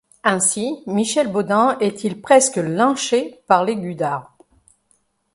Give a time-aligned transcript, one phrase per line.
[0.23, 4.35] Ainsi Michel Bodin est-il presque lynché par les gudards.